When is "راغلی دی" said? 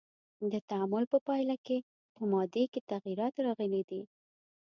3.45-4.01